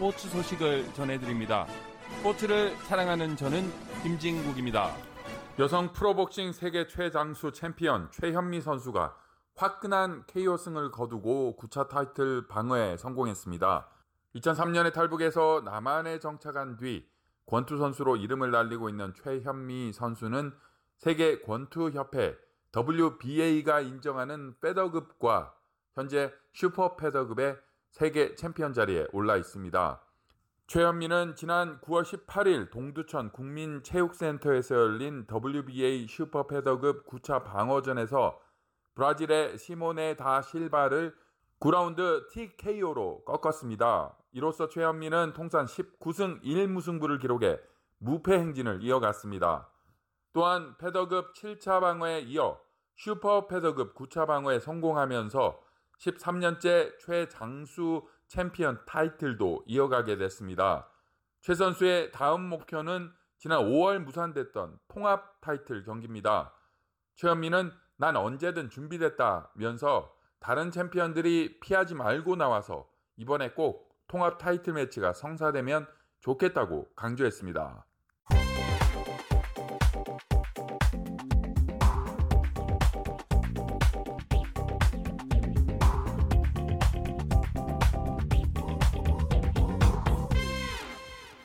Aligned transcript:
스포츠 0.00 0.30
소식을 0.30 0.94
전해드립니다. 0.94 1.66
스포츠를 2.16 2.74
사랑하는 2.86 3.36
저는 3.36 3.70
김진국입니다. 4.02 4.94
여성 5.58 5.92
프로복싱 5.92 6.52
세계 6.52 6.86
최장수 6.86 7.52
챔피언 7.52 8.10
최현미 8.10 8.62
선수가 8.62 9.14
화끈한 9.56 10.24
KO승을 10.26 10.90
거두고 10.90 11.58
9차 11.60 11.90
타이틀 11.90 12.48
방어에 12.48 12.96
성공했습니다. 12.96 13.88
2003년에 14.36 14.94
탈북해서 14.94 15.60
남한에 15.66 16.18
정착한 16.18 16.78
뒤 16.78 17.06
권투 17.44 17.76
선수로 17.76 18.16
이름을 18.16 18.50
날리고 18.50 18.88
있는 18.88 19.12
최현미 19.12 19.92
선수는 19.92 20.54
세계 20.96 21.42
권투협회 21.42 22.38
WBA가 22.74 23.82
인정하는 23.82 24.54
페더급과 24.62 25.52
현재 25.94 26.32
슈퍼 26.54 26.96
페더급의 26.96 27.58
세계 27.90 28.34
챔피언 28.34 28.72
자리에 28.72 29.08
올라 29.12 29.36
있습니다. 29.36 30.00
최현미는 30.68 31.34
지난 31.34 31.80
9월 31.80 32.04
18일 32.04 32.70
동두천 32.70 33.32
국민체육센터에서 33.32 34.76
열린 34.76 35.26
WBA 35.28 36.06
슈퍼 36.08 36.46
페더급 36.46 37.06
9차 37.08 37.42
방어전에서 37.42 38.40
브라질의 38.94 39.58
시모네 39.58 40.14
다 40.14 40.40
실바를 40.42 41.14
9라운드 41.58 42.28
TKO로 42.30 43.24
꺾었습니다. 43.24 44.16
이로써 44.32 44.68
최현미는 44.68 45.32
통산 45.34 45.66
19승 45.66 46.40
1무승부를 46.42 47.20
기록해 47.20 47.58
무패 47.98 48.32
행진을 48.38 48.84
이어갔습니다. 48.84 49.68
또한 50.32 50.76
페더급 50.78 51.34
7차 51.34 51.80
방어에 51.80 52.20
이어 52.20 52.60
슈퍼 52.94 53.48
페더급 53.48 53.96
9차 53.96 54.28
방어에 54.28 54.60
성공하면서 54.60 55.69
13년째 56.00 56.98
최장수 56.98 58.08
챔피언 58.28 58.80
타이틀도 58.86 59.64
이어가게 59.66 60.16
됐습니다. 60.16 60.88
최 61.42 61.54
선수의 61.54 62.12
다음 62.12 62.42
목표는 62.48 63.12
지난 63.38 63.60
5월 63.60 63.98
무산됐던 63.98 64.78
통합 64.88 65.40
타이틀 65.40 65.84
경기입니다. 65.84 66.54
최현미는 67.16 67.72
난 67.96 68.16
언제든 68.16 68.70
준비됐다면서 68.70 70.14
다른 70.40 70.70
챔피언들이 70.70 71.60
피하지 71.60 71.94
말고 71.94 72.36
나와서 72.36 72.88
이번에 73.16 73.50
꼭 73.50 73.90
통합 74.08 74.38
타이틀 74.38 74.74
매치가 74.74 75.12
성사되면 75.12 75.86
좋겠다고 76.20 76.88
강조했습니다. 76.96 77.86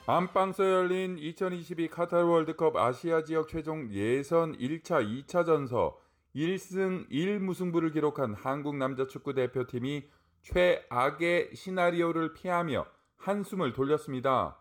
안방서 0.08 0.72
열린 0.72 1.18
2022 1.18 1.88
카타르 1.88 2.28
월드컵 2.28 2.76
아시아 2.76 3.24
지역 3.24 3.48
최종 3.48 3.90
예선 3.90 4.56
1차, 4.56 5.04
2차전서 5.26 5.96
1승 6.36 7.10
1무승부를 7.10 7.92
기록한 7.92 8.36
한국 8.36 8.76
남자 8.76 9.08
축구 9.08 9.34
대표팀이 9.34 10.08
최악의 10.44 11.56
시나리오를 11.56 12.34
피하며 12.34 12.86
한숨을 13.18 13.74
돌렸습니다. 13.74 14.60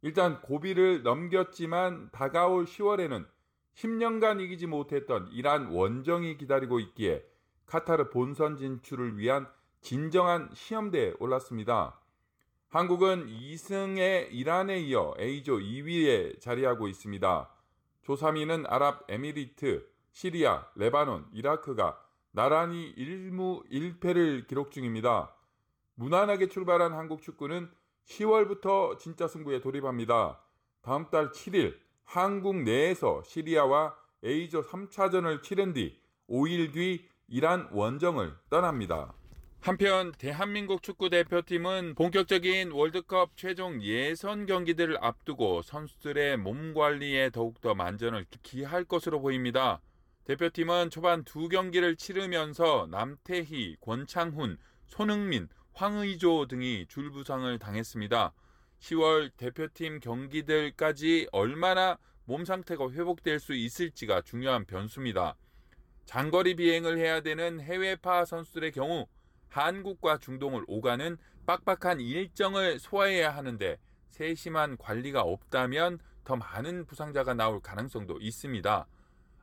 일단 0.00 0.40
고비를 0.40 1.02
넘겼지만 1.02 2.08
다가올 2.10 2.64
10월에는 2.64 3.26
10년간 3.74 4.40
이기지 4.40 4.68
못했던 4.68 5.28
이란 5.32 5.66
원정이 5.66 6.38
기다리고 6.38 6.80
있기에 6.80 7.26
카타르 7.66 8.08
본선 8.08 8.56
진출을 8.56 9.18
위한 9.18 9.48
진정한 9.82 10.48
시험대에 10.54 11.12
올랐습니다. 11.20 12.00
한국은 12.70 13.28
2승의 13.28 14.28
이란에 14.30 14.78
이어 14.80 15.14
A조 15.18 15.56
2위에 15.56 16.38
자리하고 16.38 16.86
있습니다. 16.88 17.48
조 18.02 18.14
3위는 18.14 18.70
아랍에미리트, 18.70 19.88
시리아, 20.12 20.66
레바논, 20.74 21.28
이라크가 21.32 21.98
나란히 22.30 22.94
1무 22.94 23.66
1패를 23.70 24.46
기록 24.46 24.70
중입니다. 24.70 25.34
무난하게 25.94 26.48
출발한 26.48 26.92
한국 26.92 27.22
축구는 27.22 27.70
10월부터 28.04 28.98
진짜 28.98 29.26
승부에 29.26 29.60
돌입합니다. 29.60 30.38
다음 30.82 31.08
달 31.08 31.30
7일 31.30 31.74
한국 32.04 32.56
내에서 32.56 33.22
시리아와 33.22 33.96
A조 34.22 34.60
3차전을 34.60 35.42
치른 35.42 35.72
뒤 35.72 35.98
5일 36.28 36.74
뒤 36.74 37.08
이란 37.28 37.66
원정을 37.72 38.34
떠납니다. 38.50 39.14
한편 39.60 40.12
대한민국 40.12 40.82
축구 40.82 41.10
대표팀은 41.10 41.94
본격적인 41.96 42.70
월드컵 42.70 43.36
최종 43.36 43.82
예선 43.82 44.46
경기들을 44.46 44.96
앞두고 45.00 45.62
선수들의 45.62 46.38
몸 46.38 46.72
관리에 46.72 47.30
더욱더 47.30 47.74
만전을 47.74 48.24
기할 48.42 48.84
것으로 48.84 49.20
보입니다. 49.20 49.80
대표팀은 50.24 50.90
초반 50.90 51.24
두 51.24 51.48
경기를 51.48 51.96
치르면서 51.96 52.86
남태희, 52.90 53.76
권창훈, 53.80 54.58
손흥민, 54.86 55.48
황의조 55.72 56.46
등이 56.46 56.86
줄부상을 56.88 57.58
당했습니다. 57.58 58.32
10월 58.80 59.32
대표팀 59.36 60.00
경기들까지 60.00 61.28
얼마나 61.32 61.98
몸 62.24 62.44
상태가 62.44 62.90
회복될 62.90 63.40
수 63.40 63.54
있을지가 63.54 64.22
중요한 64.22 64.64
변수입니다. 64.64 65.36
장거리 66.06 66.54
비행을 66.56 66.96
해야 66.96 67.20
되는 67.20 67.60
해외파 67.60 68.24
선수들의 68.24 68.72
경우 68.72 69.06
한국과 69.48 70.18
중동을 70.18 70.64
오가는 70.66 71.16
빡빡한 71.46 72.00
일정을 72.00 72.78
소화해야 72.78 73.34
하는데 73.34 73.78
세심한 74.08 74.76
관리가 74.76 75.22
없다면 75.22 75.98
더 76.24 76.36
많은 76.36 76.84
부상자가 76.86 77.34
나올 77.34 77.60
가능성도 77.60 78.18
있습니다. 78.20 78.86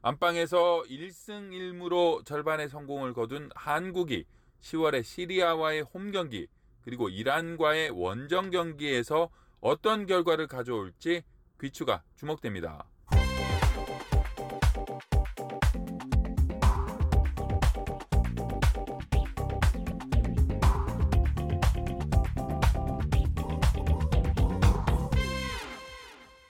안방에서 0.02 0.84
1승 0.88 1.50
1무로 1.50 2.24
절반의 2.26 2.70
성공을 2.70 3.14
거둔 3.14 3.50
한국이 3.56 4.26
10월에 4.62 5.04
시리아와의 5.04 5.82
홈 5.82 6.12
경기 6.12 6.48
그리고 6.84 7.10
이란과의 7.10 7.90
원정 7.90 8.52
경기에서 8.52 9.30
어떤 9.62 10.06
결과를 10.06 10.46
가져올지 10.46 11.24
귀추가 11.60 12.04
주목됩니다. 12.16 12.86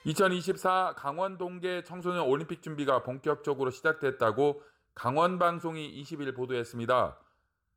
2024 0.06 0.94
강원 0.96 1.36
동계 1.36 1.82
청소년 1.82 2.26
올림픽 2.26 2.62
준비가 2.62 3.02
본격적으로 3.02 3.72
시작됐다고 3.72 4.62
강원방송이 4.94 6.00
20일 6.00 6.32
보도했습니다. 6.36 7.18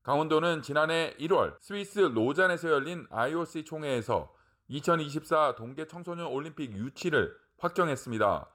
강원도는 0.03 0.61
지난해 0.61 1.15
1월 1.19 1.55
스위스 1.59 1.97
로잔에서 1.97 2.69
열린 2.69 3.07
IOC 3.09 3.65
총회에서 3.65 4.31
2024 4.67 5.55
동계 5.55 5.87
청소년 5.87 6.27
올림픽 6.27 6.71
유치를 6.71 7.35
확정했습니다. 7.57 8.47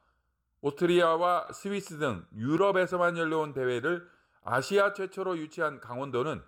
오스트리아와 0.60 1.48
스위스 1.52 1.98
등 1.98 2.24
유럽에서만 2.36 3.18
열려온 3.18 3.54
대회를 3.54 4.08
아시아 4.44 4.92
최초로 4.92 5.36
유치한 5.38 5.80
강원도는 5.80 6.40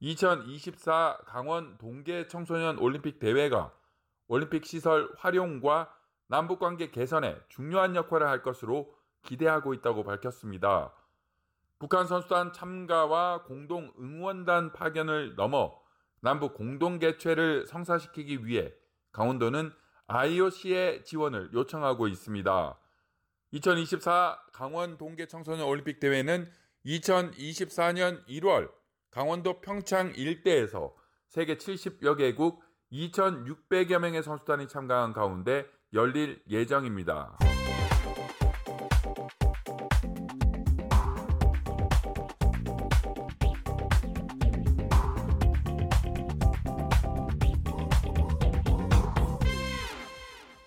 2024 0.00 1.18
강원 1.26 1.78
동계 1.78 2.26
청소년 2.26 2.80
올림픽 2.80 3.20
대회가 3.20 3.72
올림픽 4.26 4.66
시설 4.66 5.08
활용과 5.18 6.01
남북 6.32 6.60
관계 6.60 6.90
개선에 6.90 7.36
중요한 7.50 7.94
역할을 7.94 8.26
할 8.26 8.40
것으로 8.40 8.96
기대하고 9.20 9.74
있다고 9.74 10.02
밝혔습니다. 10.02 10.94
북한 11.78 12.06
선수단 12.06 12.54
참가와 12.54 13.42
공동 13.42 13.92
응원단 14.00 14.72
파견을 14.72 15.34
넘어 15.36 15.78
남북 16.20 16.54
공동 16.54 16.98
개최를 16.98 17.66
성사시키기 17.66 18.46
위해 18.46 18.72
강원도는 19.12 19.72
IOC의 20.06 21.04
지원을 21.04 21.50
요청하고 21.52 22.08
있습니다. 22.08 22.78
2024 23.50 24.38
강원 24.54 24.96
동계 24.96 25.26
청소년 25.26 25.66
올림픽 25.66 26.00
대회는 26.00 26.50
2024년 26.86 28.26
1월 28.26 28.72
강원도 29.10 29.60
평창 29.60 30.14
일대에서 30.16 30.94
세계 31.28 31.58
70여 31.58 32.16
개국 32.16 32.64
2,600여 32.90 33.98
명의 33.98 34.22
선수단이 34.22 34.68
참가한 34.68 35.12
가운데 35.12 35.66
열릴 35.94 36.42
예정입니다. 36.48 37.36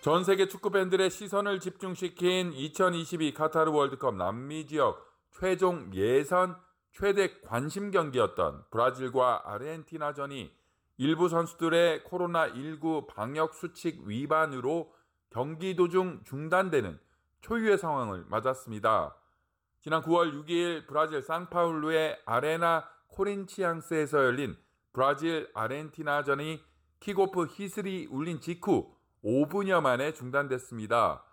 전 0.01 0.23
세계 0.23 0.47
축구 0.47 0.69
팬들의 0.69 1.09
시선을 1.09 1.59
집중시킨 1.59 2.53
2022 2.53 3.33
카타르 3.33 3.71
월드컵 3.71 4.15
남미 4.15 4.67
지역 4.67 5.03
최종 5.31 5.91
예선 5.95 6.55
최대 6.91 7.39
관심 7.41 7.89
경기였던 7.89 8.65
브라질과 8.69 9.41
아르헨티나전이 9.45 10.51
일부 10.97 11.27
선수들의 11.27 12.01
코로나19 12.01 13.07
방역 13.07 13.55
수칙 13.55 14.01
위반으로 14.05 14.93
경기 15.35 15.75
도중 15.75 16.21
중단되는 16.23 16.97
초유의 17.41 17.77
상황을 17.77 18.23
맞았습니다. 18.29 19.13
지난 19.81 20.01
9월 20.01 20.31
6일 20.31 20.87
브라질 20.87 21.21
상파울루의 21.21 22.21
아레나 22.25 22.87
코린치앙스에서 23.09 24.23
열린 24.23 24.55
브라질 24.93 25.51
아르헨티나전이 25.53 26.63
킥오프 27.01 27.47
히슬이 27.47 28.07
울린 28.11 28.39
직후 28.39 28.95
5분여 29.25 29.81
만에 29.81 30.13
중단됐습니다. 30.13 31.25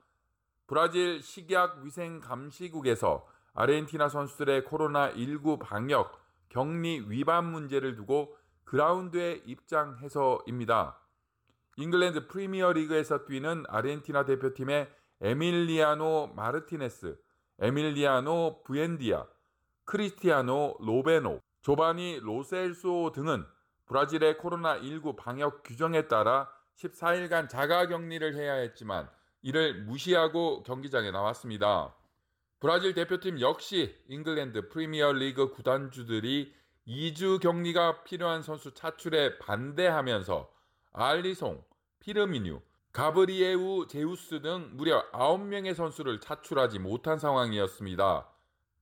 브라질 0.66 1.22
식약 1.22 1.84
위생 1.84 2.18
감시국에서 2.18 3.24
아르헨티나 3.54 4.08
선수들의 4.08 4.62
코로나19 4.62 5.60
방역 5.60 6.20
격리 6.48 7.04
위반 7.08 7.52
문제를 7.52 7.94
두고 7.94 8.36
그라운드에 8.64 9.42
입장해서입니다. 9.46 11.01
잉글랜드 11.76 12.26
프리미어 12.26 12.72
리그에서 12.72 13.24
뛰는 13.24 13.64
아르헨티나 13.68 14.26
대표팀의 14.26 14.90
에밀리아노 15.22 16.32
마르티네스, 16.34 17.16
에밀리아노 17.60 18.62
부엔디아, 18.64 19.26
크리스티아노 19.84 20.76
로메로, 20.80 21.40
조바니 21.62 22.20
로셀소 22.22 23.12
등은 23.14 23.46
브라질의 23.86 24.34
코로나19 24.34 25.16
방역 25.16 25.62
규정에 25.62 26.08
따라 26.08 26.50
14일간 26.76 27.48
자가 27.48 27.86
격리를 27.86 28.34
해야 28.34 28.54
했지만 28.54 29.08
이를 29.42 29.84
무시하고 29.84 30.62
경기장에 30.64 31.10
나왔습니다. 31.10 31.94
브라질 32.60 32.94
대표팀 32.94 33.40
역시 33.40 33.96
잉글랜드 34.08 34.68
프리미어 34.68 35.12
리그 35.12 35.50
구단주들이 35.50 36.54
2주 36.86 37.40
격리가 37.40 38.04
필요한 38.04 38.42
선수 38.42 38.74
차출에 38.74 39.38
반대하면서 39.38 40.50
알리송, 40.92 41.62
피르미뉴, 42.00 42.60
가브리에우 42.92 43.86
제주스 43.88 44.42
등 44.42 44.70
무려 44.74 45.10
9명의 45.12 45.74
선수를 45.74 46.20
차출하지 46.20 46.78
못한 46.78 47.18
상황이었습니다. 47.18 48.28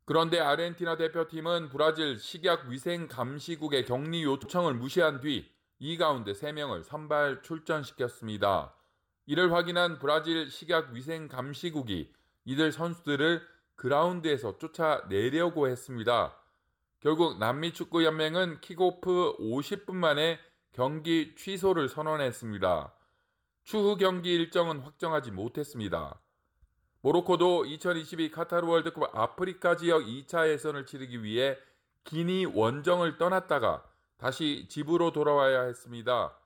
그런데 0.05 0.41
아르헨티나 0.41 0.97
대표팀은 0.97 1.69
브라질 1.69 2.19
식약 2.19 2.67
위생 2.69 3.07
감시국의 3.07 3.85
격리 3.85 4.25
요청을 4.25 4.75
무시한 4.75 5.21
뒤 5.21 5.61
이 5.83 5.97
가운데 5.97 6.33
3명을 6.33 6.85
선발 6.85 7.43
출전시켰습니다. 7.43 8.75
이를 9.25 9.51
확인한 9.53 9.99
브라질 9.99 10.51
식약 10.51 10.93
위생 10.93 11.27
감시국이 11.27 12.13
이들 12.45 12.71
선수들을 12.71 13.41
그라운드에서 13.77 14.59
쫓아내려고 14.59 15.69
했습니다. 15.69 16.37
결국 17.01 17.39
남미 17.39 17.73
축구 17.73 18.05
연맹은 18.05 18.61
킥오프 18.61 19.39
50분 19.39 19.95
만에 19.95 20.39
경기 20.73 21.35
취소를 21.35 21.89
선언했습니다. 21.89 22.93
추후 23.65 23.97
경기 23.97 24.35
일정은 24.35 24.81
확정하지 24.81 25.33
못했습니다. 25.33 26.21
모로코도 27.03 27.65
2022 27.65 28.31
카타르 28.31 28.67
월드컵 28.67 29.17
아프리카 29.17 29.77
지역 29.77 30.05
2차 30.05 30.49
예선을 30.49 30.87
치르기 30.87 31.23
위해 31.23 31.57
기니 32.05 32.45
원정을 32.47 33.19
떠났다가 33.19 33.85
다시 34.17 34.67
집으로 34.69 35.13
돌아와야 35.13 35.63
했습니다. 35.63 36.37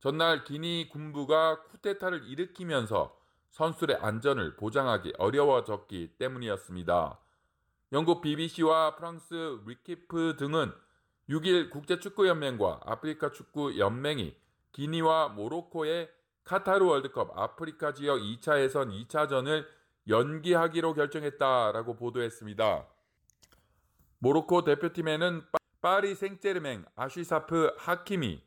전날 0.00 0.44
기니 0.44 0.88
군부가 0.90 1.62
쿠데타를 1.64 2.28
일으키면서 2.28 3.16
선수들의 3.50 3.98
안전을 4.00 4.56
보장하기 4.56 5.14
어려워졌기 5.18 6.14
때문이었습니다. 6.18 7.18
영국 7.92 8.20
BBC와 8.20 8.96
프랑스 8.96 9.58
위키프 9.64 10.36
등은 10.38 10.72
6일 11.28 11.70
국제축구연맹과 11.70 12.80
아프리카 12.84 13.30
축구연맹이 13.30 14.34
기니와 14.72 15.28
모로코의 15.28 16.08
카타르 16.44 16.86
월드컵 16.86 17.38
아프리카 17.38 17.92
지역 17.92 18.18
2차 18.18 18.60
예선 18.62 18.90
2차전을 18.90 19.66
연기하기로 20.08 20.94
결정했다라고 20.94 21.96
보도했습니다. 21.96 22.86
모로코 24.20 24.64
대표팀에는 24.64 25.42
파리 25.80 26.14
생제르맹, 26.14 26.84
아슈라프 26.96 27.74
하키미, 27.76 28.42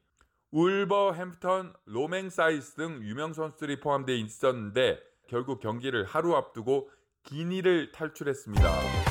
울버햄프턴 0.51 1.73
로맹 1.85 2.34
사이스 2.34 2.75
등 2.75 3.03
유명 3.03 3.33
선수들이 3.33 3.79
포함되어 3.79 4.15
있었는데 4.15 4.99
결국 5.27 5.61
경기를 5.61 6.03
하루 6.03 6.35
앞두고 6.35 6.89
기니를 7.23 7.91
탈출했습니다. 7.91 9.10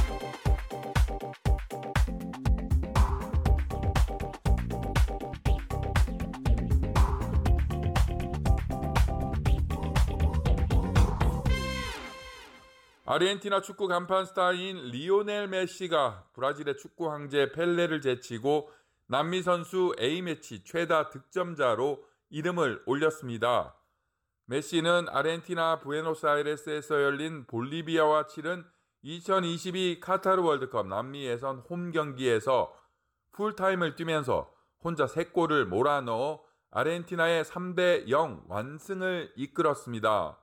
아르헨티나 13.12 13.60
축구 13.60 13.88
간판 13.88 14.24
스타인 14.24 14.76
리오넬 14.92 15.48
메시가 15.48 16.26
브라질의 16.32 16.76
축구 16.76 17.10
황제 17.10 17.50
펠레를 17.50 18.02
제치고 18.02 18.70
남미 19.08 19.42
선수 19.42 19.92
A매치 19.98 20.62
최다 20.62 21.10
득점자로 21.10 22.04
이름을 22.28 22.84
올렸습니다. 22.86 23.74
메시는 24.44 25.08
아르헨티나 25.08 25.80
부에노스아이레스에서 25.80 27.02
열린 27.02 27.46
볼리비아와 27.48 28.28
치른 28.28 28.64
2022 29.02 29.98
카타르 29.98 30.40
월드컵 30.40 30.86
남미 30.86 31.24
예선 31.24 31.64
홈 31.68 31.90
경기에서 31.90 32.72
풀타임을 33.32 33.96
뛰면서 33.96 34.54
혼자 34.84 35.06
3골을 35.06 35.64
몰아넣어 35.64 36.44
아르헨티나의 36.70 37.42
3대 37.42 38.08
0 38.08 38.44
완승을 38.46 39.32
이끌었습니다. 39.34 40.38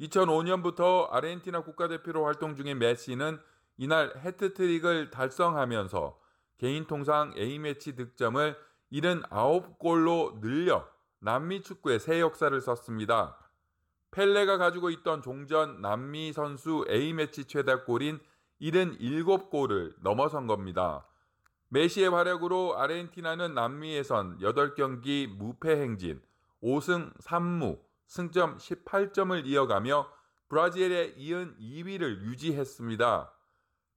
2005년부터 0.00 1.12
아르헨티나 1.12 1.60
국가대표로 1.60 2.24
활동 2.24 2.56
중인 2.56 2.78
메시는 2.78 3.38
이날 3.76 4.12
해트트릭을 4.16 5.10
달성하면서 5.10 6.18
개인 6.58 6.86
통상 6.86 7.32
A매치 7.36 7.96
득점을 7.96 8.56
79골로 8.92 10.40
늘려 10.40 10.86
남미 11.18 11.62
축구의 11.62 12.00
새 12.00 12.20
역사를 12.20 12.60
썼습니다. 12.60 13.38
펠레가 14.10 14.58
가지고 14.58 14.90
있던 14.90 15.22
종전 15.22 15.80
남미 15.80 16.32
선수 16.32 16.84
A매치 16.88 17.46
최다골인 17.46 18.20
77골을 18.60 19.94
넘어선 20.00 20.46
겁니다. 20.46 21.06
메시의 21.70 22.10
활약으로 22.10 22.78
아르헨티나는 22.78 23.54
남미에선 23.54 24.40
8경기 24.40 25.26
무패 25.26 25.80
행진, 25.80 26.20
5승 26.62 27.18
3무, 27.18 27.80
승점 28.12 28.58
18점을 28.58 29.46
이어가며 29.46 30.06
브라질에 30.50 31.14
이은 31.16 31.56
2위를 31.58 32.20
유지했습니다. 32.20 33.32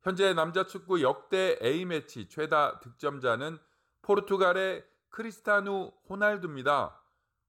현재 0.04 0.34
남자 0.34 0.66
축구 0.66 1.02
역대 1.02 1.60
A매치 1.62 2.30
최다 2.30 2.80
득점자는 2.80 3.58
포르투갈의 4.04 4.86
크리스타누 5.10 5.92
호날두입니다. 6.08 6.98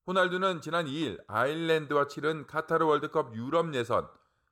호날두는 0.09 0.61
지난 0.61 0.87
2일 0.87 1.23
아일랜드와 1.29 2.09
치른 2.09 2.49
카타르 2.49 2.85
월드컵 2.85 3.37
유럽 3.37 3.73
예선 3.73 4.09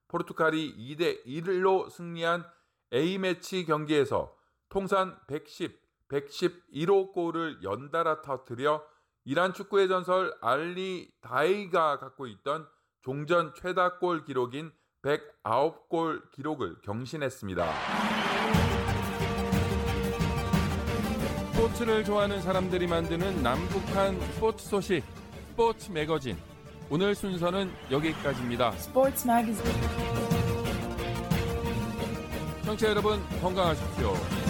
포르투갈이 0.06 0.97
2대 0.97 1.26
1로 1.26 1.90
승리한 1.90 2.49
A매치 2.92 3.66
경기에서 3.66 4.37
통산 4.68 5.18
110, 5.26 5.83
111호 6.09 7.12
골을 7.12 7.64
연달아 7.64 8.23
터뜨려 8.23 8.93
이란 9.25 9.54
축구의 9.54 9.88
전설 9.88 10.35
알리 10.43 11.11
다이가 11.23 11.99
갖고 11.99 12.26
있던 12.26 12.66
종전 13.02 13.54
최다 13.54 13.99
골 13.99 14.25
기록인 14.25 14.71
109골 15.02 16.31
기록을 16.33 16.81
경신했습니다. 16.83 17.66
스포츠를 21.52 22.04
좋아하는 22.04 22.43
사람들이 22.43 22.87
만드는 22.87 23.43
남북한 23.43 24.21
스포츠 24.33 24.66
소식 24.66 25.02
스포츠 25.50 25.90
매거진 25.90 26.37
오늘 26.90 27.14
순서는 27.14 27.73
여기까지입니다. 27.90 28.75
Sports 28.75 29.26
Magazine. 29.26 29.81
청취자 32.64 32.90
여러분 32.90 33.21
건강하십시오. 33.40 34.43